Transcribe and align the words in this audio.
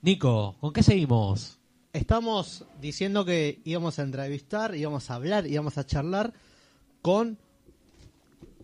Nico, 0.00 0.56
¿con 0.60 0.72
qué 0.72 0.84
seguimos? 0.84 1.58
Estamos 1.92 2.64
diciendo 2.80 3.24
que 3.24 3.60
íbamos 3.64 3.98
a 3.98 4.02
entrevistar, 4.02 4.76
íbamos 4.76 5.10
a 5.10 5.16
hablar, 5.16 5.46
íbamos 5.48 5.76
a 5.76 5.84
charlar 5.84 6.32
con 7.02 7.36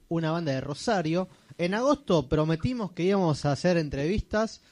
una 0.08 0.30
banda 0.30 0.52
de 0.52 0.60
Rosario. 0.60 1.28
En 1.58 1.74
agosto 1.74 2.28
prometimos 2.28 2.92
que 2.92 3.02
íbamos 3.02 3.44
a 3.44 3.52
hacer 3.52 3.78
entrevistas. 3.78 4.62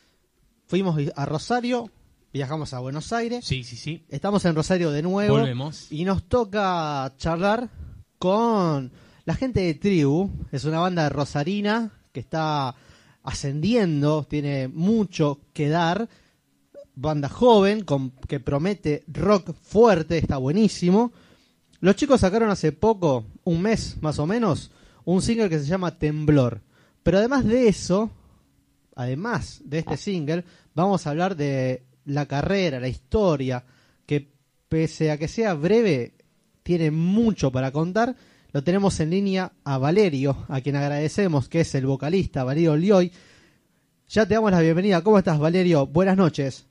Fuimos 0.66 1.00
a 1.16 1.26
Rosario, 1.26 1.90
viajamos 2.32 2.72
a 2.74 2.78
Buenos 2.78 3.12
Aires. 3.12 3.44
Sí, 3.44 3.64
sí, 3.64 3.76
sí. 3.76 4.04
Estamos 4.08 4.44
en 4.44 4.54
Rosario 4.54 4.92
de 4.92 5.02
nuevo. 5.02 5.38
Volvemos. 5.38 5.90
Y 5.90 6.04
nos 6.04 6.28
toca 6.28 7.12
charlar 7.16 7.70
con 8.20 8.92
la 9.24 9.34
gente 9.34 9.62
de 9.62 9.74
Tribu. 9.74 10.30
Es 10.52 10.64
una 10.64 10.78
banda 10.78 11.02
de 11.04 11.08
Rosarina 11.08 11.90
que 12.12 12.20
está 12.20 12.76
ascendiendo, 13.24 14.22
tiene 14.22 14.68
mucho 14.68 15.40
que 15.52 15.68
dar. 15.68 16.08
Banda 16.94 17.28
joven 17.28 17.84
con, 17.84 18.10
que 18.28 18.40
promete 18.40 19.04
rock 19.06 19.54
fuerte, 19.54 20.18
está 20.18 20.36
buenísimo. 20.36 21.12
Los 21.80 21.96
chicos 21.96 22.20
sacaron 22.20 22.50
hace 22.50 22.72
poco, 22.72 23.24
un 23.44 23.62
mes 23.62 23.96
más 24.00 24.18
o 24.18 24.26
menos, 24.26 24.70
un 25.04 25.22
single 25.22 25.48
que 25.48 25.58
se 25.58 25.66
llama 25.66 25.98
Temblor. 25.98 26.60
Pero 27.02 27.18
además 27.18 27.44
de 27.44 27.68
eso, 27.68 28.10
además 28.94 29.62
de 29.64 29.78
este 29.78 29.96
single, 29.96 30.44
vamos 30.74 31.06
a 31.06 31.10
hablar 31.10 31.34
de 31.36 31.82
la 32.04 32.26
carrera, 32.26 32.78
la 32.78 32.88
historia, 32.88 33.64
que 34.06 34.32
pese 34.68 35.10
a 35.10 35.18
que 35.18 35.28
sea 35.28 35.54
breve, 35.54 36.14
tiene 36.62 36.90
mucho 36.90 37.50
para 37.50 37.72
contar. 37.72 38.14
Lo 38.52 38.62
tenemos 38.62 39.00
en 39.00 39.10
línea 39.10 39.52
a 39.64 39.78
Valerio, 39.78 40.44
a 40.48 40.60
quien 40.60 40.76
agradecemos, 40.76 41.48
que 41.48 41.60
es 41.60 41.74
el 41.74 41.86
vocalista 41.86 42.44
Valerio 42.44 42.76
Lioy. 42.76 43.10
Ya 44.08 44.26
te 44.26 44.34
damos 44.34 44.52
la 44.52 44.60
bienvenida. 44.60 45.02
¿Cómo 45.02 45.18
estás, 45.18 45.38
Valerio? 45.38 45.86
Buenas 45.86 46.16
noches. 46.16 46.66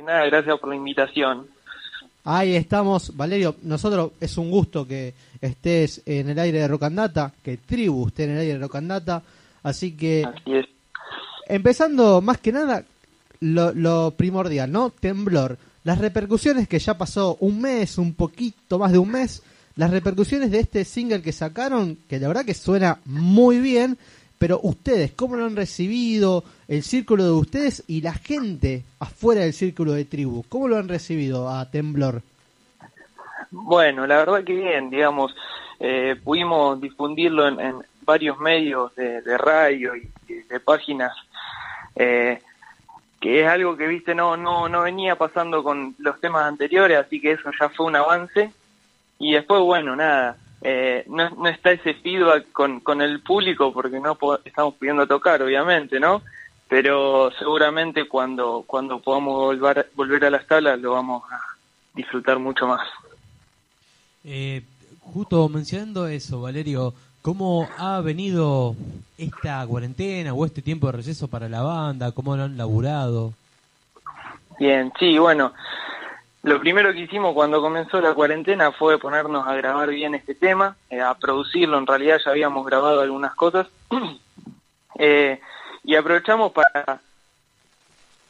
Que 0.00 0.06
nada, 0.06 0.24
gracias 0.24 0.58
por 0.58 0.70
la 0.70 0.76
invitación. 0.76 1.46
Ahí 2.24 2.56
estamos, 2.56 3.14
Valerio. 3.14 3.56
Nosotros 3.64 4.12
es 4.18 4.38
un 4.38 4.50
gusto 4.50 4.88
que 4.88 5.12
estés 5.42 6.00
en 6.06 6.30
el 6.30 6.38
aire 6.38 6.60
de 6.60 6.68
Rocandata, 6.68 7.34
que 7.42 7.58
Tribu 7.58 8.06
esté 8.08 8.24
en 8.24 8.30
el 8.30 8.38
aire 8.38 8.52
de 8.54 8.60
Rocandata. 8.60 9.22
Así 9.62 9.94
que, 9.94 10.24
Así 10.24 10.54
es. 10.54 10.64
empezando 11.46 12.22
más 12.22 12.38
que 12.38 12.50
nada, 12.50 12.82
lo, 13.40 13.74
lo 13.74 14.14
primordial, 14.16 14.72
¿no? 14.72 14.88
Temblor. 14.88 15.58
Las 15.84 15.98
repercusiones 15.98 16.66
que 16.66 16.78
ya 16.78 16.96
pasó 16.96 17.36
un 17.40 17.60
mes, 17.60 17.98
un 17.98 18.14
poquito 18.14 18.78
más 18.78 18.92
de 18.92 18.98
un 18.98 19.10
mes, 19.10 19.42
las 19.76 19.90
repercusiones 19.90 20.50
de 20.50 20.60
este 20.60 20.86
single 20.86 21.20
que 21.20 21.32
sacaron, 21.32 21.98
que 22.08 22.18
la 22.18 22.28
verdad 22.28 22.46
que 22.46 22.54
suena 22.54 23.00
muy 23.04 23.60
bien, 23.60 23.98
pero 24.40 24.58
ustedes, 24.62 25.12
¿cómo 25.12 25.36
lo 25.36 25.44
han 25.44 25.54
recibido? 25.54 26.42
El 26.66 26.82
círculo 26.82 27.24
de 27.24 27.30
ustedes 27.32 27.84
y 27.86 28.00
la 28.00 28.14
gente 28.14 28.84
afuera 28.98 29.42
del 29.42 29.52
círculo 29.52 29.92
de 29.92 30.06
tribu, 30.06 30.46
¿cómo 30.48 30.66
lo 30.66 30.78
han 30.78 30.88
recibido 30.88 31.50
a 31.50 31.70
Temblor? 31.70 32.22
Bueno, 33.50 34.06
la 34.06 34.16
verdad 34.16 34.42
que 34.42 34.54
bien, 34.54 34.88
digamos, 34.88 35.36
eh, 35.78 36.16
pudimos 36.24 36.80
difundirlo 36.80 37.48
en, 37.48 37.82
varios 38.00 38.38
medios 38.38 38.94
de, 38.96 39.20
de 39.20 39.36
radio 39.36 39.94
y 39.94 40.08
de, 40.26 40.42
de 40.44 40.60
páginas, 40.60 41.12
eh, 41.94 42.40
que 43.20 43.42
es 43.42 43.46
algo 43.46 43.76
que, 43.76 43.88
viste, 43.88 44.14
no, 44.14 44.38
no, 44.38 44.70
no 44.70 44.80
venía 44.80 45.16
pasando 45.16 45.62
con 45.62 45.94
los 45.98 46.18
temas 46.18 46.44
anteriores, 46.44 46.96
así 46.96 47.20
que 47.20 47.32
eso 47.32 47.50
ya 47.60 47.68
fue 47.68 47.84
un 47.84 47.96
avance. 47.96 48.50
Y 49.18 49.34
después, 49.34 49.60
bueno, 49.60 49.94
nada, 49.94 50.38
eh, 50.62 51.04
no, 51.08 51.30
no 51.30 51.48
está 51.48 51.70
ese 51.72 51.94
feedback 51.94 52.52
con, 52.52 52.80
con 52.80 53.00
el 53.02 53.20
público 53.20 53.72
porque 53.72 53.98
no 54.00 54.14
po- 54.14 54.38
estamos 54.44 54.74
pudiendo 54.74 55.06
tocar, 55.06 55.42
obviamente, 55.42 55.98
¿no? 55.98 56.22
Pero 56.68 57.30
seguramente 57.38 58.06
cuando, 58.06 58.64
cuando 58.66 59.00
podamos 59.00 59.34
volver, 59.34 59.90
volver 59.94 60.24
a 60.26 60.30
las 60.30 60.46
tablas 60.46 60.78
lo 60.78 60.92
vamos 60.92 61.22
a 61.30 61.40
disfrutar 61.94 62.38
mucho 62.38 62.66
más. 62.66 62.86
Eh, 64.24 64.62
justo 65.00 65.48
mencionando 65.48 66.06
eso, 66.06 66.42
Valerio, 66.42 66.94
¿cómo 67.22 67.68
ha 67.78 68.00
venido 68.00 68.76
esta 69.18 69.66
cuarentena 69.66 70.32
o 70.34 70.44
este 70.46 70.62
tiempo 70.62 70.86
de 70.86 70.92
receso 70.92 71.26
para 71.28 71.48
la 71.48 71.62
banda? 71.62 72.12
¿Cómo 72.12 72.36
lo 72.36 72.44
han 72.44 72.56
laburado? 72.56 73.32
Bien, 74.58 74.92
sí, 74.98 75.18
bueno, 75.18 75.52
lo 76.42 76.58
primero 76.60 76.92
que 76.92 77.00
hicimos 77.00 77.34
cuando 77.34 77.60
comenzó 77.60 78.00
la 78.00 78.14
cuarentena 78.14 78.72
fue 78.72 78.98
ponernos 78.98 79.46
a 79.46 79.54
grabar 79.54 79.90
bien 79.90 80.14
este 80.14 80.34
tema, 80.34 80.76
eh, 80.88 81.00
a 81.00 81.14
producirlo, 81.14 81.78
en 81.78 81.86
realidad 81.86 82.18
ya 82.24 82.30
habíamos 82.30 82.64
grabado 82.66 83.00
algunas 83.00 83.34
cosas, 83.34 83.66
eh, 84.98 85.40
y 85.84 85.94
aprovechamos 85.96 86.52
para 86.52 87.00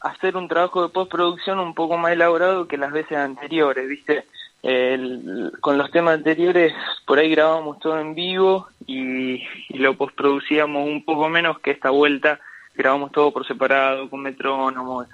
hacer 0.01 0.37
un 0.37 0.49
trabajo 0.49 0.83
de 0.83 0.89
postproducción 0.89 1.59
un 1.59 1.75
poco 1.75 1.97
más 1.99 2.13
elaborado 2.13 2.67
que 2.67 2.79
las 2.79 2.93
veces 2.93 3.19
anteriores, 3.19 3.89
¿viste? 3.89 4.25
El- 4.63 5.53
con 5.61 5.79
los 5.79 5.91
temas 5.91 6.15
anteriores 6.15 6.75
por 7.07 7.19
ahí 7.19 7.31
grabábamos 7.31 7.79
todo 7.79 7.99
en 7.99 8.15
vivo 8.15 8.69
y, 8.87 9.35
y 9.69 9.79
lo 9.79 9.97
postproducíamos 9.97 10.87
un 10.87 11.03
poco 11.05 11.29
menos 11.29 11.59
que 11.61 11.71
esta 11.71 11.91
vuelta. 11.91 12.39
Grabamos 12.75 13.11
todo 13.13 13.33
por 13.33 13.47
separado 13.47 14.09
con 14.11 14.21
metrónomo. 14.21 15.05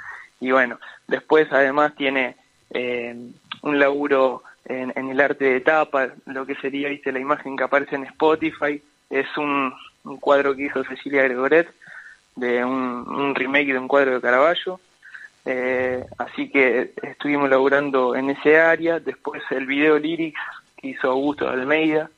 Y 0.40 0.50
bueno 0.50 0.78
después 1.06 1.46
además 1.52 1.94
tiene 1.96 2.36
un 2.70 3.78
laburo 3.78 4.42
en, 4.64 4.92
en 4.96 5.10
el 5.10 5.20
arte 5.20 5.44
de 5.44 5.60
tapa 5.60 6.08
lo 6.26 6.44
que 6.44 6.56
sería 6.56 6.88
viste 6.88 7.12
la 7.12 7.20
imagen 7.20 7.56
que 7.56 7.64
aparece 7.64 7.96
en 7.96 8.04
Spotify 8.04 8.82
es 9.08 9.26
un, 9.36 9.72
cuadro 10.20 10.54
que 10.54 10.66
hizo 10.66 10.84
Cecilia 10.84 11.22
Gregoret 11.22 11.68
de 12.34 12.64
un, 12.64 13.06
un 13.08 13.34
remake 13.34 13.72
de 13.72 13.78
un 13.78 13.88
cuadro 13.88 14.14
de 14.14 14.20
Caravaggio 14.20 14.80
eh, 15.48 16.04
así 16.18 16.50
que 16.50 16.90
estuvimos 17.02 17.48
laburando 17.48 18.16
en 18.16 18.30
ese 18.30 18.58
área. 18.58 18.98
Después 18.98 19.42
el 19.50 19.64
video 19.64 19.96
lyrics 19.96 20.40
que 20.76 20.88
hizo 20.88 21.08
Augusto 21.08 21.48
Almeida, 21.48 22.10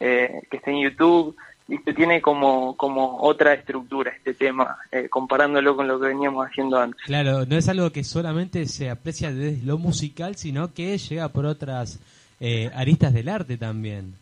eh, 0.00 0.40
que 0.50 0.56
está 0.56 0.70
en 0.70 0.80
YouTube. 0.80 1.36
¿Viste? 1.70 1.94
Tiene 1.94 2.20
como, 2.20 2.76
como 2.76 3.22
otra 3.22 3.54
estructura 3.54 4.10
este 4.10 4.34
tema, 4.34 4.76
eh, 4.90 5.08
comparándolo 5.08 5.76
con 5.76 5.86
lo 5.86 6.00
que 6.00 6.08
veníamos 6.08 6.44
haciendo 6.44 6.78
antes. 6.78 7.00
Claro, 7.04 7.46
no 7.46 7.56
es 7.56 7.68
algo 7.68 7.90
que 7.90 8.02
solamente 8.02 8.66
se 8.66 8.90
aprecia 8.90 9.32
desde 9.32 9.64
lo 9.64 9.78
musical, 9.78 10.34
sino 10.34 10.74
que 10.74 10.98
llega 10.98 11.28
por 11.28 11.46
otras 11.46 12.00
eh, 12.40 12.70
aristas 12.74 13.14
del 13.14 13.28
arte 13.28 13.56
también. 13.56 14.14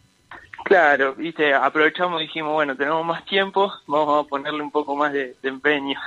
Claro, 0.64 1.14
viste, 1.14 1.54
aprovechamos 1.54 2.20
y 2.20 2.26
dijimos, 2.26 2.52
bueno, 2.52 2.76
tenemos 2.76 3.04
más 3.06 3.24
tiempo, 3.24 3.72
vamos 3.86 4.26
a 4.26 4.28
ponerle 4.28 4.62
un 4.62 4.70
poco 4.70 4.94
más 4.94 5.14
de, 5.14 5.34
de 5.42 5.48
empeño. 5.48 5.98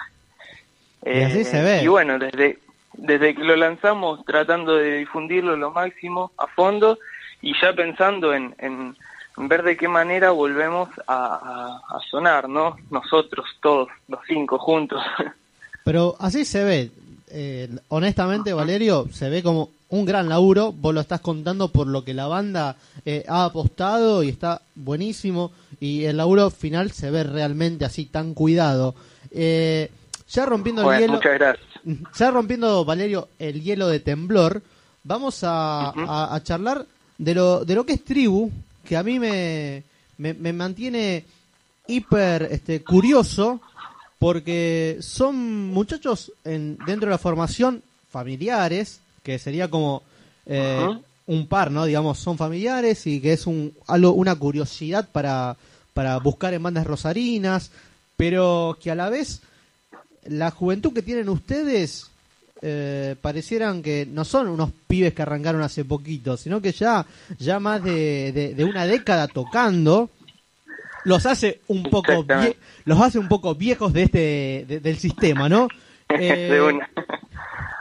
Y 1.04 1.22
así 1.24 1.44
se 1.44 1.64
ve. 1.64 1.82
Y 1.82 1.88
bueno, 1.88 2.20
desde, 2.20 2.60
desde 2.94 3.34
que 3.34 3.44
lo 3.44 3.56
lanzamos 3.56 4.24
tratando 4.26 4.76
de 4.76 4.98
difundirlo 5.00 5.56
lo 5.56 5.72
máximo 5.72 6.32
a 6.38 6.46
fondo 6.46 7.00
y 7.42 7.60
ya 7.60 7.74
pensando 7.74 8.36
en, 8.36 8.54
en, 8.60 8.74
en 8.74 8.96
ver 9.38 9.64
de 9.64 9.78
qué 9.78 9.88
manera 9.88 10.32
volvemos 10.32 10.90
a, 11.08 11.16
a, 11.90 11.98
a 11.98 12.00
sonar, 12.10 12.48
¿no? 12.50 12.76
Nosotros, 12.90 13.46
todos, 13.62 13.88
los 14.08 14.20
cinco 14.28 14.58
juntos. 14.60 15.02
Pero 15.84 16.16
así 16.20 16.46
se 16.46 16.64
ve. 16.64 16.92
Eh, 17.30 17.70
honestamente, 17.88 18.54
Valerio, 18.54 19.08
se 19.12 19.30
ve 19.30 19.42
como 19.42 19.70
un 19.90 20.06
gran 20.06 20.30
laburo. 20.30 20.72
Vos 20.74 20.94
lo 20.94 21.02
estás 21.02 21.22
contando 21.22 21.70
por 21.70 21.88
lo 21.88 22.04
que 22.04 22.14
la 22.14 22.28
banda 22.28 22.76
eh, 23.06 23.26
ha 23.28 23.46
apostado 23.46 24.22
y 24.22 24.30
está 24.30 24.62
buenísimo. 24.76 25.52
Y 25.80 26.04
el 26.06 26.18
laburo 26.18 26.50
final 26.52 26.92
se 26.92 27.10
ve 27.10 27.24
realmente 27.24 27.86
así 27.86 28.06
tan 28.06 28.34
cuidado. 28.34 28.94
Eh, 29.32 29.90
ya 30.30 30.46
rompiendo 30.46 30.92
el 30.92 31.00
hielo, 31.00 31.14
muchas 31.14 31.34
gracias. 31.34 31.68
ya 32.16 32.32
rompiendo 32.32 32.86
Valerio 32.86 33.30
el 33.40 33.62
hielo 33.64 33.88
de 33.88 34.00
temblor, 34.00 34.62
vamos 35.04 35.44
a- 35.44 35.90
a 36.36 36.44
charlar 36.44 36.86
de 37.18 37.34
lo 37.36 37.66
de 37.66 37.76
lo 37.76 37.86
que 37.86 37.94
es 37.94 38.04
tribu, 38.04 38.52
que 38.84 38.98
a 38.98 39.04
mí 39.04 39.20
me, 39.20 39.84
me, 40.18 40.34
me 40.34 40.54
mantiene 40.54 41.26
hiper 41.88 42.48
este 42.52 42.84
curioso 42.84 43.62
porque 44.20 44.98
son 45.02 45.68
muchachos 45.70 46.32
en, 46.44 46.78
dentro 46.86 47.08
de 47.08 47.12
la 47.12 47.18
formación 47.18 47.82
familiares, 48.12 49.00
que 49.24 49.40
sería 49.40 49.68
como 49.68 50.04
eh, 50.46 50.88
un 51.26 51.48
par, 51.48 51.72
¿no? 51.72 51.86
Digamos, 51.86 52.20
son 52.20 52.38
familiares 52.38 53.08
y 53.08 53.20
que 53.20 53.34
es 53.34 53.48
un 53.48 53.74
algo 53.88 54.12
una 54.12 54.36
curiosidad 54.36 55.10
para, 55.12 55.58
para 55.96 56.18
buscar 56.20 56.54
en 56.54 56.62
bandas 56.62 56.86
rosarinas, 56.86 57.72
pero 58.16 58.78
que 58.80 58.92
a 58.92 58.96
la 58.96 59.10
vez 59.10 59.42
la 60.26 60.52
juventud 60.52 60.94
que 60.94 61.02
tienen 61.02 61.30
ustedes 61.30 62.11
eh, 62.62 63.16
parecieran 63.22 63.82
que 63.82 64.06
no 64.10 64.24
son 64.26 64.48
unos 64.48 64.70
pibes 64.88 65.14
que 65.14 65.22
arrancaron 65.22 65.62
hace 65.62 65.84
poquito, 65.86 66.38
sino 66.38 66.62
que 66.62 66.72
ya, 66.72 67.06
ya 67.40 67.60
más 67.60 67.84
de, 67.84 68.32
de- 68.32 68.54
de 68.56 68.64
una 68.66 68.86
década 68.86 69.28
tocando, 69.28 70.10
los 71.06 71.26
hace 71.26 71.62
un 71.68 71.84
poco 71.84 72.24
vie- 72.24 72.56
los 72.86 73.02
hace 73.02 73.18
un 73.20 73.28
poco 73.28 73.56
viejos 73.56 73.92
de 73.94 74.04
este 74.04 74.66
de- 74.68 74.80
del 74.80 74.98
sistema, 74.98 75.50
¿no? 75.50 75.68
Eh, 76.10 76.50
De 76.52 76.62
una. 76.62 76.90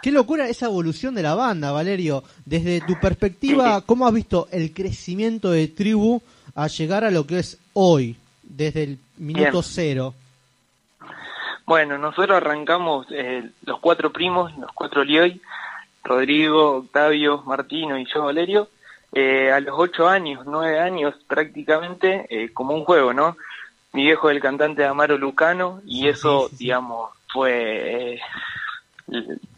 Qué 0.03 0.13
locura 0.13 0.49
esa 0.49 0.67
evolución 0.67 1.15
de 1.17 1.23
la 1.23 1.35
banda, 1.35 1.73
Valerio. 1.73 2.23
Desde 2.47 2.81
tu 2.81 2.99
perspectiva, 3.01 3.81
¿cómo 3.83 4.07
has 4.07 4.15
visto 4.15 4.49
el 4.53 4.73
crecimiento 4.73 5.51
de 5.51 5.67
Tribu 5.69 6.23
a 6.55 6.69
llegar 6.69 7.05
a 7.05 7.11
lo 7.11 7.27
que 7.27 7.41
es 7.41 7.59
hoy, 7.75 8.15
desde 8.43 8.85
el 8.85 8.99
minuto 9.19 9.51
Bien. 9.51 9.65
cero? 9.67 10.15
Bueno, 11.71 11.99
nosotros 11.99 12.37
arrancamos 12.37 13.07
eh, 13.13 13.49
los 13.65 13.79
cuatro 13.79 14.11
primos, 14.11 14.53
los 14.59 14.73
cuatro 14.73 15.05
Lioy, 15.05 15.41
Rodrigo, 16.03 16.79
Octavio, 16.79 17.45
Martino 17.47 17.97
y 17.97 18.07
yo, 18.13 18.25
Valerio, 18.25 18.69
eh, 19.13 19.53
a 19.53 19.61
los 19.61 19.77
ocho 19.79 20.09
años, 20.09 20.45
nueve 20.47 20.81
años 20.81 21.15
prácticamente, 21.29 22.27
eh, 22.29 22.53
como 22.53 22.75
un 22.75 22.85
juego, 22.85 23.13
¿no? 23.13 23.37
Mi 23.93 24.03
viejo 24.03 24.29
es 24.29 24.35
el 24.35 24.43
cantante 24.43 24.83
de 24.83 24.89
Amaro 24.89 25.17
Lucano 25.17 25.81
y 25.87 26.09
eso, 26.09 26.49
digamos, 26.59 27.11
fue 27.33 28.15
eh, 28.15 28.21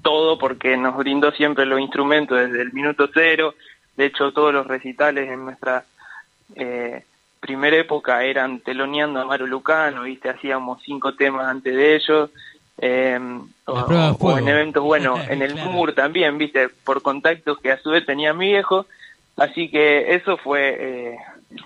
todo 0.02 0.36
porque 0.36 0.76
nos 0.76 0.98
brindó 0.98 1.32
siempre 1.32 1.64
los 1.64 1.80
instrumentos 1.80 2.38
desde 2.38 2.60
el 2.60 2.74
minuto 2.74 3.08
cero. 3.14 3.54
De 3.96 4.04
hecho, 4.04 4.32
todos 4.32 4.52
los 4.52 4.66
recitales 4.66 5.30
en 5.30 5.46
nuestra 5.46 5.86
eh, 6.56 7.06
primera 7.42 7.76
época 7.76 8.22
eran 8.22 8.60
teloneando 8.60 9.18
a 9.18 9.22
Amaro 9.24 9.48
Lucano, 9.48 10.04
¿viste? 10.04 10.30
Hacíamos 10.30 10.80
cinco 10.84 11.14
temas 11.14 11.46
antes 11.46 11.74
de 11.74 11.96
ellos. 11.96 12.30
Eh, 12.78 13.18
o, 13.66 13.72
o 13.72 14.38
en 14.38 14.48
eventos, 14.48 14.82
bueno, 14.82 15.16
en 15.28 15.42
el 15.42 15.54
claro. 15.54 15.70
MUR 15.72 15.92
también, 15.92 16.38
¿viste? 16.38 16.68
Por 16.68 17.02
contactos 17.02 17.58
que 17.58 17.72
a 17.72 17.78
su 17.78 17.90
vez 17.90 18.06
tenía 18.06 18.32
mi 18.32 18.46
viejo. 18.46 18.86
Así 19.36 19.68
que 19.70 20.14
eso 20.14 20.36
fue 20.36 20.76
eh, 20.78 21.16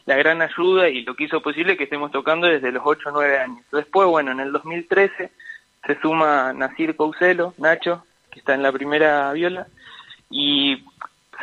la 0.07 0.17
gran 0.17 0.41
ayuda 0.41 0.89
y 0.89 1.03
lo 1.03 1.15
que 1.15 1.25
hizo 1.25 1.43
posible 1.43 1.77
que 1.77 1.85
estemos 1.85 2.11
tocando 2.11 2.47
desde 2.47 2.73
los 2.73 2.83
8 2.83 3.11
o 3.11 3.13
9 3.13 3.39
años. 3.39 3.59
Después, 3.71 4.09
bueno, 4.09 4.33
en 4.33 4.41
el 4.41 4.53
2013 4.53 5.31
se 5.87 6.01
suma 6.01 6.55
Nacir 6.55 6.97
Couselo, 6.97 7.53
Nacho, 7.59 8.03
que 8.31 8.39
está 8.39 8.55
en 8.55 8.63
la 8.63 8.73
primera 8.73 9.31
viola, 9.33 9.67
y 10.31 10.83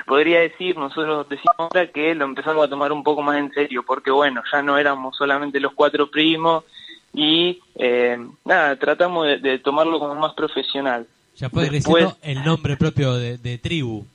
podría 0.05 0.39
decir, 0.39 0.77
nosotros 0.77 1.27
decimos 1.29 1.55
ahora 1.57 1.87
que 1.87 2.15
lo 2.15 2.25
empezamos 2.25 2.65
a 2.65 2.69
tomar 2.69 2.91
un 2.91 3.03
poco 3.03 3.21
más 3.21 3.37
en 3.37 3.51
serio, 3.51 3.83
porque 3.83 4.11
bueno, 4.11 4.41
ya 4.51 4.61
no 4.61 4.77
éramos 4.77 5.15
solamente 5.15 5.59
los 5.59 5.73
cuatro 5.73 6.09
primos 6.09 6.63
y 7.13 7.61
eh, 7.75 8.17
nada, 8.43 8.75
tratamos 8.75 9.27
de, 9.27 9.37
de, 9.37 9.59
tomarlo 9.59 9.99
como 9.99 10.15
más 10.15 10.33
profesional. 10.33 11.07
Ya 11.35 11.49
fue 11.49 11.67
creciendo 11.67 12.17
el 12.21 12.43
nombre 12.43 12.77
propio 12.77 13.13
de, 13.15 13.37
de 13.37 13.57
tribu. 13.57 14.05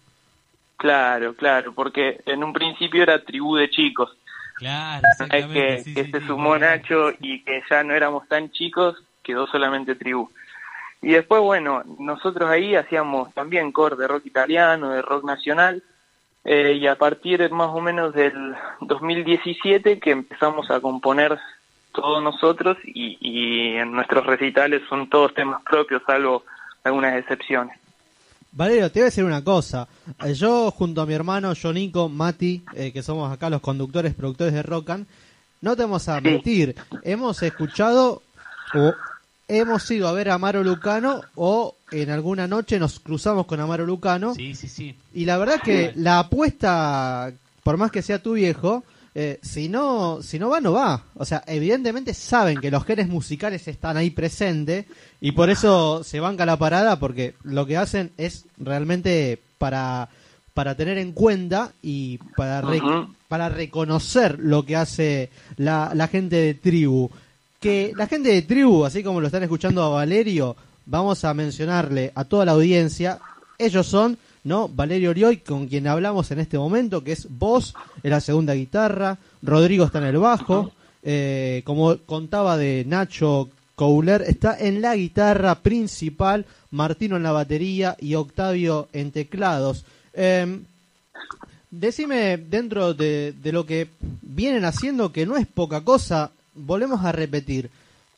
Claro, 0.77 1.35
claro, 1.35 1.73
porque 1.75 2.21
en 2.27 2.45
un 2.45 2.53
principio 2.53 3.03
era 3.03 3.25
tribu 3.25 3.57
de 3.57 3.71
chicos. 3.71 4.11
Claro, 4.55 5.07
es 5.33 5.47
que, 5.47 5.83
sí, 5.85 5.95
que 5.95 6.05
sí, 6.05 6.11
se 6.11 6.21
sí, 6.21 6.27
sumó 6.27 6.59
Nacho 6.59 7.13
y 7.21 7.43
que 7.43 7.63
ya 7.71 7.85
no 7.85 7.95
éramos 7.95 8.27
tan 8.29 8.51
chicos, 8.51 8.97
quedó 9.23 9.47
solamente 9.47 9.95
tribu. 9.95 10.31
Y 11.01 11.13
después, 11.13 11.41
bueno, 11.41 11.83
nosotros 11.99 12.51
ahí 12.51 12.75
hacíamos 12.75 13.33
también 13.35 13.73
core 13.73 13.97
de 13.97 14.09
rock 14.09 14.27
italiano, 14.27 14.91
de 14.91 15.03
rock 15.03 15.25
nacional, 15.25 15.83
eh, 16.45 16.79
y 16.81 16.87
a 16.87 16.97
partir 16.97 17.51
más 17.51 17.69
o 17.69 17.81
menos 17.81 18.15
del 18.15 18.55
2017 18.81 20.01
que 20.01 20.11
empezamos 20.11 20.71
a 20.71 20.81
componer 20.81 21.39
todos 21.93 22.23
nosotros 22.23 22.77
y, 22.85 23.19
y 23.21 23.77
en 23.77 23.93
nuestros 23.93 24.25
recitales 24.25 24.83
son 24.89 25.09
todos 25.09 25.35
temas 25.35 25.63
propios, 25.63 26.03
salvo 26.07 26.45
algunas 26.85 27.17
excepciones. 27.17 27.79
Valerio, 28.53 28.91
te 28.91 29.01
voy 29.01 29.03
a 29.03 29.05
decir 29.07 29.25
una 29.25 29.45
cosa. 29.45 29.89
Eh, 30.25 30.35
Yo, 30.35 30.71
junto 30.71 31.03
a 31.03 31.07
mi 31.07 31.15
hermano 31.15 31.53
Jonico, 31.61 32.09
Mati, 32.09 32.65
eh, 32.75 32.93
que 32.93 33.03
somos 33.03 33.31
acá 33.31 33.51
los 33.51 33.61
conductores, 33.61 34.15
productores 34.15 34.55
de 34.55 34.63
Rockan, 34.63 35.07
no 35.61 35.77
te 35.77 35.83
vamos 35.83 36.09
a 36.09 36.21
mentir. 36.21 36.75
Hemos 37.03 37.43
escuchado 37.43 38.23
o 38.75 38.95
hemos 39.49 39.91
ido 39.91 40.07
a 40.09 40.13
ver 40.13 40.29
a 40.31 40.35
Amaro 40.35 40.63
Lucano 40.63 41.23
o 41.35 41.75
en 41.91 42.11
alguna 42.11 42.47
noche 42.47 42.79
nos 42.79 43.01
cruzamos 43.01 43.47
con 43.47 43.59
Amaro 43.61 43.87
Lucano. 43.87 44.35
Sí, 44.35 44.55
sí, 44.55 44.69
sí. 44.69 44.95
Y 45.15 45.25
la 45.25 45.39
verdad 45.39 45.61
que 45.65 45.93
la 45.97 46.19
apuesta, 46.21 47.33
por 47.63 47.77
más 47.77 47.91
que 47.91 48.03
sea 48.03 48.23
tu 48.23 48.35
viejo, 48.35 48.85
eh, 49.15 49.39
si 49.43 49.69
no 49.69 50.21
si 50.23 50.39
no 50.39 50.51
va, 50.51 50.61
no 50.61 50.73
va. 50.73 51.03
O 51.15 51.25
sea, 51.25 51.43
evidentemente 51.47 52.15
saben 52.15 52.61
que 52.61 52.71
los 52.71 52.85
genes 52.85 53.09
musicales 53.09 53.67
están 53.67 53.97
ahí 53.97 54.11
presentes 54.11 54.85
y 55.21 55.33
por 55.33 55.51
eso 55.51 56.05
se 56.05 56.21
banca 56.21 56.47
la 56.47 56.57
parada 56.59 56.99
porque 57.01 57.35
lo 57.43 57.67
que 57.67 57.77
hacen 57.79 58.13
es 58.19 58.45
realmente 58.59 59.41
para 59.59 60.09
para 60.55 60.75
tener 60.75 60.99
en 60.99 61.13
cuenta 61.13 61.73
y 61.83 62.19
para 62.37 62.61
re- 62.61 62.81
para 63.29 63.49
reconocer 63.49 64.39
lo 64.41 64.65
que 64.67 64.75
hace 64.77 65.31
la, 65.57 65.93
la 65.95 66.09
gente 66.09 66.37
de 66.37 66.55
tribu. 66.55 67.11
Que 67.61 67.93
la 67.97 68.07
gente 68.07 68.29
de 68.31 68.43
tribu, 68.43 68.85
así 68.85 69.03
como 69.03 69.21
lo 69.21 69.27
están 69.27 69.43
escuchando 69.43 69.83
a 69.83 69.89
Valerio, 69.89 70.57
vamos 70.87 71.25
a 71.25 71.35
mencionarle 71.35 72.13
a 72.15 72.25
toda 72.25 72.45
la 72.45 72.53
audiencia, 72.53 73.19
ellos 73.59 73.87
son, 73.87 74.17
¿no? 74.45 74.69
Valerio 74.69 75.11
Orioy, 75.11 75.39
con 75.39 75.67
quien 75.67 75.87
hablamos 75.87 76.31
en 76.31 76.39
este 76.39 76.57
momento, 76.59 77.03
que 77.03 77.13
es 77.13 77.27
voz, 77.29 77.75
en 78.03 78.11
la 78.11 78.21
segunda 78.21 78.55
guitarra, 78.55 79.19
Rodrigo 79.43 79.85
está 79.85 79.99
en 79.99 80.05
el 80.05 80.19
bajo, 80.19 80.73
eh, 81.03 81.63
como 81.65 81.97
contaba 81.99 82.57
de 82.57 82.85
Nacho 82.87 83.49
Couler, 83.75 84.23
está 84.23 84.57
en 84.59 84.81
la 84.81 84.95
guitarra 84.95 85.57
principal, 85.57 86.47
Martino 86.71 87.17
en 87.17 87.23
la 87.23 87.33
batería 87.33 87.97
y 87.99 88.15
Octavio 88.15 88.89
en 88.93 89.11
teclados. 89.11 89.85
Em, 90.15 90.63
Decime, 91.71 92.39
dentro 92.39 92.95
de, 92.95 93.35
de 93.43 93.53
lo 93.53 93.67
que 93.67 93.89
vienen 94.23 94.65
haciendo, 94.65 95.13
que 95.13 95.27
no 95.27 95.37
es 95.37 95.47
poca 95.47 95.83
cosa, 95.83 96.31
volvemos 96.59 97.05
a 97.05 97.13
repetir, 97.13 97.71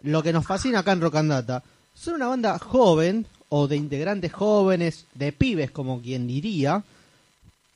lo 0.03 0.23
que 0.23 0.33
nos 0.33 0.47
fascina 0.47 0.81
acá 0.81 0.93
en 0.93 1.01
Rocandata. 1.01 1.63
Son 1.95 2.15
una 2.15 2.29
banda 2.29 2.59
joven, 2.59 3.27
o 3.49 3.67
de 3.69 3.77
integrantes 3.77 4.33
jóvenes, 4.33 5.07
de 5.15 5.33
pibes, 5.33 5.71
como 5.71 6.01
quien 6.01 6.27
diría, 6.27 6.83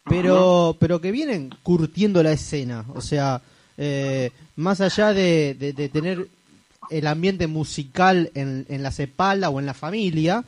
pero, 0.05 0.77
pero 0.79 1.01
que 1.01 1.11
vienen 1.13 1.51
curtiendo 1.63 2.23
la 2.23 2.33
escena. 2.33 2.85
O 2.95 3.01
sea, 3.01 3.41
eh, 3.77 4.31
más 4.57 4.81
allá 4.81 5.13
de, 5.13 5.55
de- 5.55 5.73
de 5.73 5.89
tener 5.89 6.29
el 6.91 7.07
ambiente 7.07 7.47
musical 7.47 8.31
en, 8.35 8.67
en 8.69 8.83
la 8.83 8.91
cepala 8.93 9.49
o 9.51 9.59
en 9.59 9.67
la 9.67 9.75
familia, 9.75 10.45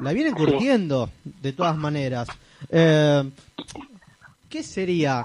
la 0.00 0.12
vienen 0.12 0.34
curtiendo 0.34 1.10
de 1.24 1.52
todas 1.52 1.76
maneras. 1.76 2.28
Eh, 2.70 3.28
¿Qué 4.48 4.62
sería 4.62 5.24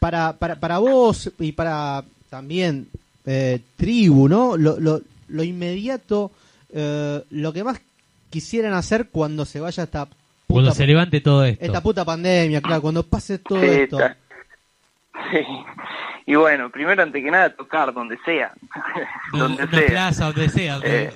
para, 0.00 0.32
para, 0.36 0.56
para 0.56 0.78
vos 0.78 1.30
y 1.38 1.52
para 1.52 2.04
también 2.30 2.88
eh, 3.26 3.60
Tribu, 3.76 4.28
¿no? 4.28 4.56
Lo, 4.56 4.78
lo, 4.80 5.00
lo 5.28 5.42
inmediato, 5.42 6.30
eh, 6.72 7.22
lo 7.30 7.52
que 7.52 7.64
más 7.64 7.80
quisieran 8.30 8.74
hacer 8.74 9.08
cuando 9.10 9.44
se 9.44 9.60
vaya 9.60 9.84
esta 9.84 10.04
puta, 10.06 10.16
Cuando 10.48 10.70
se 10.72 10.86
levante 10.86 11.20
todo 11.20 11.44
esto. 11.44 11.64
esta 11.64 11.82
puta 11.82 12.04
pandemia, 12.04 12.60
claro, 12.60 12.82
cuando 12.82 13.02
pase 13.04 13.38
todo 13.38 13.60
sí, 13.60 13.66
esto. 13.66 13.98
está. 14.00 14.16
Sí. 15.30 15.38
Y 16.26 16.34
bueno, 16.36 16.70
primero 16.70 17.02
ante 17.02 17.22
que 17.22 17.30
nada 17.30 17.50
tocar 17.50 17.92
donde 17.92 18.18
sea, 18.24 18.52
donde 19.32 19.62
Una 19.64 19.70
sea. 19.78 19.86
plaza, 19.86 20.24
donde 20.26 20.48
sea. 20.48 20.80
Eh. 20.82 21.12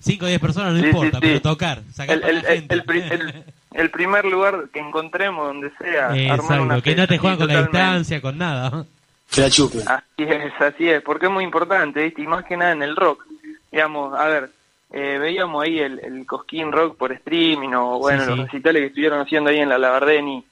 5 0.00 0.24
o 0.24 0.28
10 0.28 0.40
personas 0.40 0.74
no 0.74 0.80
Sí, 0.80 0.86
importa, 0.86 1.18
sí, 1.20 1.26
sí. 1.26 1.28
pero 1.28 1.40
tocar, 1.40 1.82
sacar 1.92 2.16
El, 2.16 2.20
la 2.20 2.28
el, 2.28 2.44
gente. 2.46 2.74
el 2.74 2.82
el- 3.12 3.44
el 3.72 3.90
primer 3.90 4.24
lugar 4.26 4.64
que 4.72 4.80
encontremos 4.80 5.46
donde 5.46 5.70
sea, 5.78 6.06
armar 6.08 6.18
Exacto, 6.40 6.62
una 6.62 6.80
que 6.82 6.94
no 6.96 7.06
te 7.06 7.16
juegan 7.18 7.38
con 7.38 7.48
la 7.48 7.62
distancia, 7.62 8.20
con 8.20 8.36
nada. 8.36 8.84
Que 9.32 9.40
la 9.40 9.50
chupen. 9.50 9.80
Así 9.86 10.04
es, 10.18 10.52
así 10.60 10.88
es, 10.88 11.02
porque 11.02 11.26
es 11.26 11.32
muy 11.32 11.44
importante, 11.44 12.02
¿viste? 12.02 12.22
Y 12.22 12.26
más 12.26 12.44
que 12.44 12.56
nada 12.56 12.72
en 12.72 12.82
el 12.82 12.94
rock. 12.96 13.24
Digamos, 13.70 14.18
a 14.18 14.26
ver, 14.26 14.50
eh, 14.92 15.18
veíamos 15.18 15.62
ahí 15.64 15.78
el, 15.78 15.98
el 16.00 16.26
Cosquín 16.26 16.70
Rock 16.70 16.96
por 16.98 17.12
streaming 17.12 17.70
o, 17.74 17.98
bueno, 17.98 18.22
Sí, 18.24 18.28
los 18.30 18.38
recitales 18.40 18.80
que 18.82 18.86
estuvieron 18.88 19.20
haciendo 19.20 19.50
ahí 19.50 19.58
en 19.60 19.68
la 19.70 19.78
Labardeni. 19.78 20.44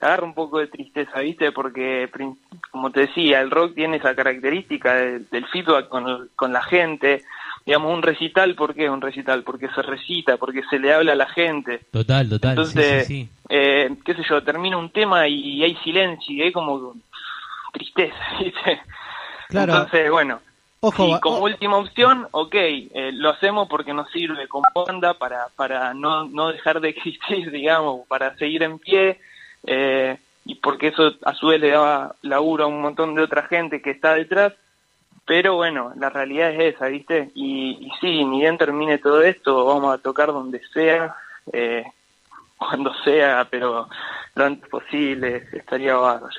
Agarra 0.00 0.24
un 0.24 0.34
poco 0.34 0.58
de 0.58 0.66
tristeza, 0.66 1.20
¿viste? 1.20 1.52
Porque, 1.52 2.10
como 2.72 2.90
te 2.90 3.00
decía, 3.00 3.40
el 3.40 3.50
rock 3.52 3.74
tiene 3.74 3.98
esa 3.98 4.14
característica 4.16 4.94
de- 4.94 5.20
del 5.30 5.46
feedback 5.46 5.88
con, 5.88 6.08
el- 6.08 6.30
con 6.34 6.52
la 6.52 6.62
gente. 6.62 7.22
Digamos, 7.64 7.94
un 7.94 8.02
recital, 8.02 8.56
¿por 8.56 8.74
qué 8.74 8.86
es 8.86 8.90
un 8.90 9.00
recital? 9.00 9.44
Porque 9.44 9.68
se 9.68 9.82
recita, 9.82 10.38
porque 10.38 10.62
se 10.68 10.80
le 10.80 10.92
habla 10.92 11.12
a 11.12 11.16
la 11.16 11.28
gente. 11.28 11.82
Total, 11.92 12.28
total. 12.28 12.50
Entonces, 12.52 13.06
sí, 13.06 13.14
sí, 13.14 13.24
sí. 13.24 13.28
eh, 13.50 13.90
qué 14.04 14.14
sé 14.14 14.22
yo, 14.28 14.42
termina 14.42 14.76
un 14.76 14.90
tema 14.90 15.28
y 15.28 15.62
hay 15.62 15.76
silencio 15.84 16.34
y 16.34 16.42
hay 16.42 16.50
como 16.50 16.94
tristeza, 17.72 18.16
¿viste? 18.40 18.80
Claro. 19.48 19.72
Entonces, 19.72 20.10
bueno, 20.10 20.40
Ojo, 20.80 21.06
y 21.06 21.10
va- 21.12 21.20
como 21.20 21.38
última 21.44 21.76
opción, 21.76 22.26
ok, 22.32 22.54
eh, 22.54 23.10
lo 23.14 23.30
hacemos 23.30 23.68
porque 23.68 23.92
nos 23.94 24.10
sirve 24.10 24.48
como 24.48 24.66
banda 24.74 25.14
para, 25.14 25.46
para 25.56 25.94
no, 25.94 26.24
no 26.24 26.48
dejar 26.48 26.80
de 26.80 26.88
existir, 26.90 27.50
digamos, 27.52 28.06
para 28.08 28.36
seguir 28.36 28.62
en 28.62 28.78
pie, 28.78 29.20
eh, 29.64 30.16
y 30.44 30.56
porque 30.56 30.88
eso 30.88 31.12
a 31.24 31.34
su 31.34 31.48
vez 31.48 31.60
le 31.60 31.70
daba 31.70 32.16
laburo 32.22 32.64
a 32.64 32.66
un 32.66 32.80
montón 32.82 33.14
de 33.14 33.22
otra 33.22 33.44
gente 33.44 33.80
que 33.80 33.90
está 33.90 34.14
detrás, 34.14 34.54
pero 35.24 35.54
bueno, 35.54 35.92
la 35.96 36.10
realidad 36.10 36.50
es 36.52 36.74
esa, 36.74 36.86
¿viste? 36.88 37.30
Y, 37.36 37.78
y 37.80 37.90
sí, 38.00 38.24
ni 38.24 38.40
bien 38.40 38.58
termine 38.58 38.98
todo 38.98 39.22
esto, 39.22 39.64
vamos 39.66 39.94
a 39.94 39.98
tocar 40.02 40.28
donde 40.28 40.60
sea, 40.72 41.14
eh, 41.52 41.84
cuando 42.56 42.92
sea, 43.04 43.46
pero 43.48 43.88
lo 44.34 44.44
antes 44.44 44.68
posible, 44.68 45.46
estaría 45.52 45.94
bárbaro. 45.94 46.34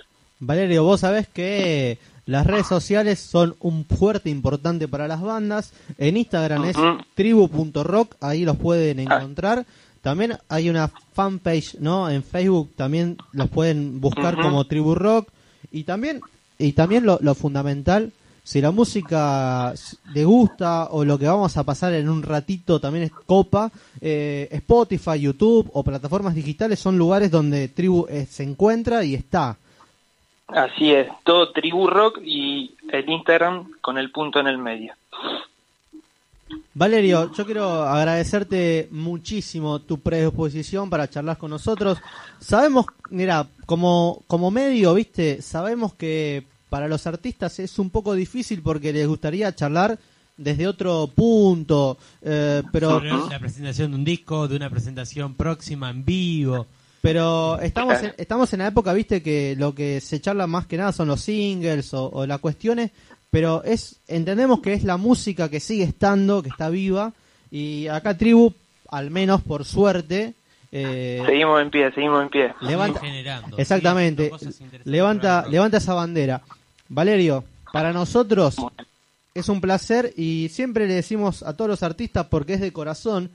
Valerio, 0.45 0.83
vos 0.83 1.01
sabés 1.01 1.27
que 1.27 1.97
las 2.25 2.45
redes 2.47 2.67
sociales 2.67 3.19
son 3.19 3.55
un 3.59 3.85
fuerte 3.85 4.29
importante 4.29 4.87
para 4.87 5.07
las 5.07 5.21
bandas. 5.21 5.71
En 5.97 6.17
Instagram 6.17 6.65
es 6.65 6.77
Ujú. 6.77 6.97
tribu.rock, 7.15 8.15
ahí 8.21 8.45
los 8.45 8.57
pueden 8.57 8.99
encontrar. 8.99 9.65
También 10.01 10.37
hay 10.49 10.69
una 10.69 10.89
fanpage, 11.13 11.75
¿no? 11.79 12.09
En 12.09 12.23
Facebook 12.23 12.71
también 12.75 13.17
los 13.31 13.49
pueden 13.49 14.01
buscar 14.01 14.35
como 14.35 14.65
Tribu 14.65 14.95
Rock. 14.95 15.29
Y 15.71 15.83
también, 15.83 16.23
y 16.59 16.73
también 16.73 17.05
lo, 17.05 17.17
lo 17.21 17.35
fundamental, 17.35 18.11
Si 18.45 18.59
la 18.59 18.71
música 18.71 19.73
le 20.13 20.25
gusta 20.25 20.89
o 20.91 21.05
lo 21.05 21.17
que 21.17 21.25
vamos 21.27 21.55
a 21.55 21.63
pasar 21.63 21.93
en 21.93 22.09
un 22.09 22.21
ratito 22.23 22.77
también 22.81 23.05
es 23.05 23.11
copa, 23.25 23.71
eh, 24.01 24.49
Spotify, 24.51 25.17
YouTube 25.17 25.69
o 25.73 25.81
plataformas 25.81 26.35
digitales 26.35 26.77
son 26.79 26.97
lugares 26.97 27.31
donde 27.31 27.69
Tribu 27.69 28.05
eh, 28.09 28.27
se 28.29 28.43
encuentra 28.43 29.05
y 29.05 29.15
está. 29.15 29.55
Así 30.47 30.91
es, 30.91 31.07
todo 31.23 31.51
Tribu 31.51 31.87
Rock 31.87 32.19
y 32.23 32.75
el 32.91 33.09
Instagram 33.09 33.71
con 33.81 33.97
el 33.97 34.11
punto 34.11 34.39
en 34.39 34.47
el 34.47 34.57
medio. 34.57 34.93
Valerio, 36.75 37.31
yo 37.33 37.45
quiero 37.45 37.83
agradecerte 37.83 38.87
muchísimo 38.91 39.79
tu 39.79 39.99
predisposición 39.99 40.89
para 40.89 41.09
charlar 41.09 41.37
con 41.37 41.51
nosotros. 41.51 41.99
Sabemos, 42.39 42.85
mira, 43.09 43.47
como, 43.65 44.23
como 44.27 44.51
medio, 44.51 44.93
viste, 44.93 45.41
sabemos 45.41 45.93
que 45.93 46.43
para 46.69 46.87
los 46.87 47.05
artistas 47.07 47.59
es 47.59 47.79
un 47.79 47.89
poco 47.89 48.13
difícil 48.13 48.61
porque 48.61 48.91
les 48.91 49.07
gustaría 49.07 49.53
charlar 49.55 49.97
desde 50.35 50.67
otro 50.67 51.07
punto, 51.13 51.97
eh, 52.21 52.63
pero... 52.71 52.99
la 52.99 53.39
presentación 53.39 53.91
de 53.91 53.97
un 53.97 54.03
disco, 54.03 54.47
de 54.47 54.55
una 54.55 54.69
presentación 54.69 55.35
próxima 55.35 55.89
en 55.91 56.03
vivo. 56.03 56.65
Pero 57.03 57.59
estamos 57.59 58.01
en, 58.01 58.13
estamos 58.17 58.53
en 58.53 58.59
la 58.59 58.67
época, 58.67 58.93
viste, 58.93 59.21
que 59.21 59.57
lo 59.57 59.75
que 59.75 59.99
se 59.99 60.21
charla 60.21 60.47
más 60.47 60.67
que 60.67 60.77
nada 60.77 60.93
son 60.93 61.09
los 61.09 61.19
singles 61.19 61.93
o, 61.93 62.09
o 62.09 62.25
las 62.25 62.39
cuestiones, 62.39 62.91
pero 63.29 63.61
es 63.65 63.99
entendemos 64.07 64.61
que 64.61 64.71
es 64.71 64.85
la 64.85 64.95
música 64.95 65.49
que 65.49 65.59
sigue 65.59 65.83
estando, 65.83 66.41
que 66.41 66.47
está 66.47 66.69
viva 66.69 67.11
y 67.51 67.89
acá 67.89 68.17
Tribu, 68.17 68.53
al 68.87 69.11
menos 69.11 69.41
por 69.41 69.65
suerte, 69.65 70.33
eh, 70.71 71.21
seguimos 71.25 71.61
en 71.61 71.69
pie, 71.71 71.91
seguimos 71.91 72.23
en 72.23 72.29
pie. 72.29 72.53
Levanta, 72.61 73.01
exactamente, 73.57 74.31
levanta, 74.85 75.45
levanta 75.49 75.79
esa 75.79 75.93
bandera. 75.93 76.41
Valerio, 76.87 77.43
para 77.73 77.91
nosotros 77.91 78.55
es 79.33 79.49
un 79.49 79.59
placer 79.59 80.13
y 80.15 80.47
siempre 80.47 80.87
le 80.87 80.93
decimos 80.93 81.43
a 81.43 81.57
todos 81.57 81.69
los 81.69 81.83
artistas 81.83 82.27
porque 82.27 82.53
es 82.53 82.61
de 82.61 82.71
corazón, 82.71 83.29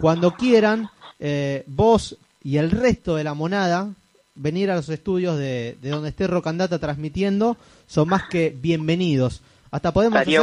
cuando 0.00 0.30
quieran, 0.36 0.88
eh, 1.20 1.64
vos 1.66 2.16
y 2.44 2.58
el 2.58 2.70
resto 2.70 3.16
de 3.16 3.24
la 3.24 3.34
monada 3.34 3.88
venir 4.36 4.70
a 4.70 4.76
los 4.76 4.88
estudios 4.90 5.38
de, 5.38 5.76
de 5.80 5.90
donde 5.90 6.10
esté 6.10 6.26
Rocandata 6.26 6.78
transmitiendo 6.78 7.56
son 7.86 8.08
más 8.08 8.28
que 8.28 8.54
bienvenidos. 8.54 9.42
Hasta 9.70 9.92
podemos 9.92 10.20
hacer, 10.20 10.40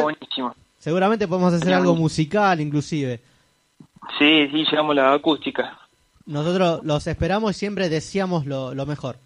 seguramente 0.80 1.28
podemos 1.28 1.54
hacer 1.54 1.74
algo 1.74 1.96
musical 1.96 2.60
inclusive. 2.60 3.22
Sí, 4.18 4.48
sí, 4.52 4.66
llevamos 4.70 4.96
la 4.96 5.14
acústica. 5.14 5.78
Nosotros 6.26 6.82
los 6.84 7.06
esperamos 7.08 7.52
y 7.52 7.54
siempre 7.54 7.88
deseamos 7.88 8.46
lo, 8.46 8.86
mejor. 8.86 9.18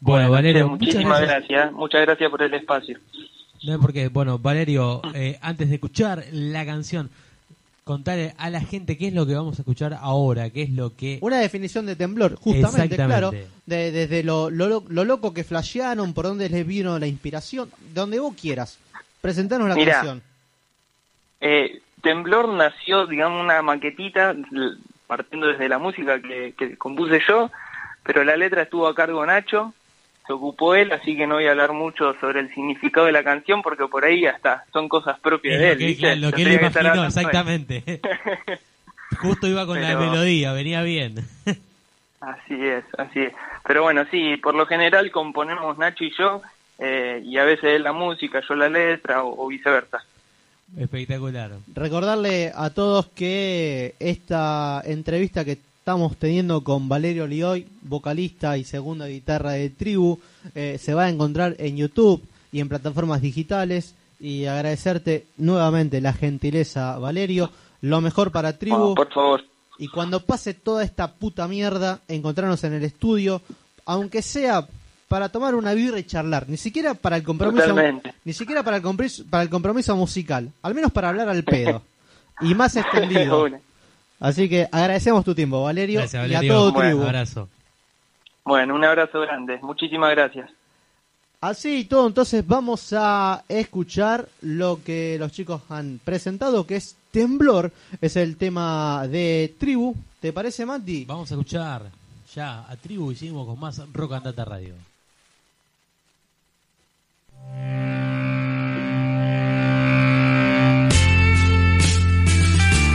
Bueno, 0.00 0.30
Valerio, 0.30 0.68
muchísimas 0.68 1.20
gracias. 1.20 1.72
Muchas 1.72 2.02
gracias 2.02 2.30
por 2.30 2.42
el 2.42 2.52
espacio. 2.52 2.98
No, 3.64 3.80
porque, 3.80 4.08
bueno, 4.08 4.38
Valerio, 4.38 5.02
eh, 5.14 5.38
antes 5.40 5.68
de 5.68 5.76
escuchar 5.76 6.24
la 6.32 6.66
canción, 6.66 7.10
contarle 7.86 8.34
a 8.36 8.50
la 8.50 8.60
gente 8.60 8.98
qué 8.98 9.06
es 9.06 9.14
lo 9.14 9.24
que 9.26 9.36
vamos 9.36 9.60
a 9.60 9.62
escuchar 9.62 9.96
ahora, 10.00 10.50
qué 10.50 10.62
es 10.62 10.70
lo 10.70 10.96
que... 10.96 11.20
Una 11.22 11.38
definición 11.38 11.86
de 11.86 11.94
temblor, 11.94 12.34
justamente, 12.34 12.96
claro, 12.96 13.30
de, 13.30 13.92
desde 13.92 14.24
lo, 14.24 14.50
lo, 14.50 14.82
loco 14.88 15.32
que 15.32 15.44
flashearon, 15.44 16.12
por 16.12 16.24
dónde 16.24 16.48
les 16.48 16.66
vino 16.66 16.98
la 16.98 17.06
inspiración, 17.06 17.70
donde 17.94 18.18
vos 18.18 18.34
quieras. 18.34 18.80
Presentarnos 19.20 19.68
la 19.68 19.84
canción. 19.84 20.20
Eh, 21.40 21.80
temblor 22.02 22.48
nació, 22.48 23.06
digamos, 23.06 23.40
una 23.40 23.62
maquetita, 23.62 24.34
partiendo 25.06 25.46
desde 25.46 25.68
la 25.68 25.78
música 25.78 26.20
que, 26.20 26.54
que 26.58 26.76
compuse 26.76 27.20
yo, 27.28 27.52
pero 28.02 28.24
la 28.24 28.36
letra 28.36 28.62
estuvo 28.62 28.88
a 28.88 28.96
cargo 28.96 29.24
Nacho, 29.24 29.74
se 30.26 30.32
ocupó 30.32 30.74
él, 30.74 30.92
así 30.92 31.16
que 31.16 31.26
no 31.26 31.36
voy 31.36 31.46
a 31.46 31.52
hablar 31.52 31.72
mucho 31.72 32.14
sobre 32.20 32.40
el 32.40 32.52
significado 32.52 33.06
de 33.06 33.12
la 33.12 33.22
canción 33.22 33.62
porque 33.62 33.86
por 33.86 34.04
ahí 34.04 34.26
hasta 34.26 34.64
son 34.72 34.88
cosas 34.88 35.18
propias 35.20 35.58
de 35.58 35.72
él. 35.72 36.20
Lo 36.20 36.32
que, 36.32 36.42
él 36.42 36.52
imaginó, 36.54 37.04
exactamente. 37.04 38.00
Justo 39.20 39.46
iba 39.46 39.66
con 39.66 39.80
la 39.80 39.96
melodía, 39.96 40.52
venía 40.52 40.82
bien. 40.82 41.16
así 42.20 42.54
es, 42.54 42.84
así 42.98 43.20
es. 43.20 43.32
Pero 43.66 43.82
bueno, 43.82 44.04
sí, 44.10 44.36
por 44.36 44.54
lo 44.54 44.66
general 44.66 45.10
componemos 45.10 45.78
Nacho 45.78 46.04
y 46.04 46.12
yo, 46.18 46.42
eh, 46.78 47.22
y 47.24 47.38
a 47.38 47.44
veces 47.44 47.64
él 47.64 47.84
la 47.84 47.92
música, 47.92 48.42
yo 48.46 48.54
la 48.54 48.68
letra 48.68 49.22
o 49.24 49.46
viceversa. 49.46 50.04
Espectacular. 50.76 51.52
Recordarle 51.72 52.52
a 52.54 52.70
todos 52.70 53.06
que 53.06 53.94
esta 54.00 54.82
entrevista 54.84 55.44
que 55.44 55.58
estamos 55.86 56.16
teniendo 56.16 56.64
con 56.64 56.88
Valerio 56.88 57.28
Lioy, 57.28 57.64
vocalista 57.82 58.58
y 58.58 58.64
segunda 58.64 59.06
guitarra 59.06 59.52
de 59.52 59.70
Tribu, 59.70 60.18
eh, 60.56 60.78
se 60.80 60.94
va 60.94 61.04
a 61.04 61.08
encontrar 61.08 61.54
en 61.60 61.76
YouTube 61.76 62.26
y 62.50 62.58
en 62.58 62.68
plataformas 62.68 63.22
digitales. 63.22 63.94
Y 64.18 64.46
agradecerte 64.46 65.26
nuevamente 65.36 66.00
la 66.00 66.12
gentileza, 66.12 66.98
Valerio. 66.98 67.52
Lo 67.82 68.00
mejor 68.00 68.32
para 68.32 68.58
Tribu. 68.58 68.96
por 68.96 69.12
favor. 69.12 69.44
Y 69.78 69.86
cuando 69.86 70.24
pase 70.24 70.54
toda 70.54 70.82
esta 70.82 71.12
puta 71.12 71.46
mierda, 71.46 72.00
encontrarnos 72.08 72.64
en 72.64 72.72
el 72.72 72.82
estudio, 72.82 73.40
aunque 73.84 74.22
sea 74.22 74.66
para 75.06 75.28
tomar 75.28 75.54
una 75.54 75.72
birra 75.72 76.00
y 76.00 76.04
charlar, 76.04 76.48
ni 76.48 76.56
siquiera 76.56 76.94
para 76.94 77.16
el 77.16 77.22
compromiso, 77.22 77.76
ni 78.24 78.32
siquiera 78.32 78.64
para 78.64 78.78
el 78.78 78.82
compromiso, 78.82 79.22
para 79.30 79.44
el 79.44 79.50
compromiso 79.50 79.94
musical, 79.94 80.50
al 80.62 80.74
menos 80.74 80.90
para 80.90 81.10
hablar 81.10 81.28
al 81.28 81.44
pedo 81.44 81.80
y 82.40 82.56
más 82.56 82.74
extendido. 82.74 83.46
Así 84.20 84.48
que 84.48 84.68
agradecemos 84.70 85.24
tu 85.24 85.34
tiempo, 85.34 85.62
Valerio, 85.62 86.00
y 86.00 86.34
a 86.34 86.40
todo 86.40 86.72
tu 86.72 86.78
Un 86.78 87.02
abrazo. 87.02 87.48
Bueno, 88.44 88.74
un 88.74 88.84
abrazo 88.84 89.20
grande. 89.20 89.58
Muchísimas 89.62 90.10
gracias. 90.12 90.50
Así 91.40 91.80
y 91.80 91.84
todo, 91.84 92.06
entonces 92.06 92.46
vamos 92.46 92.94
a 92.96 93.44
escuchar 93.48 94.26
lo 94.40 94.82
que 94.82 95.16
los 95.18 95.32
chicos 95.32 95.60
han 95.68 96.00
presentado, 96.02 96.66
que 96.66 96.76
es 96.76 96.96
Temblor, 97.10 97.72
es 98.00 98.16
el 98.16 98.36
tema 98.36 99.06
de 99.06 99.54
Tribu. 99.58 99.94
¿Te 100.20 100.32
parece, 100.32 100.64
Mati? 100.64 101.04
Vamos 101.04 101.30
a 101.30 101.34
escuchar 101.34 101.82
ya 102.34 102.64
a 102.68 102.76
Tribu 102.76 103.12
y 103.12 103.16
seguimos 103.16 103.46
con 103.46 103.60
más 103.60 103.80
Rock 103.92 104.12
and 104.12 104.24
Data 104.24 104.44
Radio. 104.44 104.74